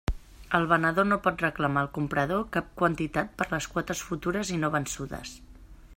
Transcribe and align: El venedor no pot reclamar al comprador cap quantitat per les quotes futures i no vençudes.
El 0.59 0.63
venedor 0.69 1.05
no 1.09 1.17
pot 1.27 1.43
reclamar 1.45 1.83
al 1.85 1.91
comprador 1.99 2.41
cap 2.57 2.73
quantitat 2.81 3.37
per 3.43 3.49
les 3.53 3.69
quotes 3.75 4.05
futures 4.09 4.53
i 4.57 4.59
no 4.65 4.77
vençudes. 4.79 5.37